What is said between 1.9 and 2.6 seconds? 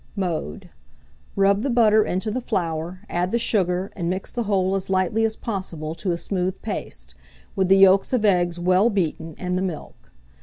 into the